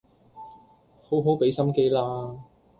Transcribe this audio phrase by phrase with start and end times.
[1.03, 2.35] 好好畀心機啦